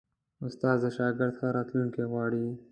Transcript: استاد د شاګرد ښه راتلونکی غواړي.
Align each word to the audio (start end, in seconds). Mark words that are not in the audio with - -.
استاد 0.45 0.77
د 0.83 0.85
شاګرد 0.97 1.31
ښه 1.37 1.47
راتلونکی 1.57 2.03
غواړي. 2.11 2.45